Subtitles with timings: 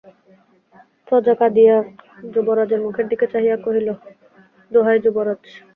[1.07, 1.75] প্রজা কাঁদিয়া
[2.33, 3.87] যুবরাজের মুখের দিকে চাহিয়া কহিল,
[4.71, 5.41] দোহাই যুবরাজ।